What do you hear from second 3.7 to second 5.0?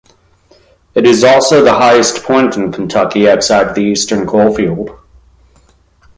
the Eastern Coalfield.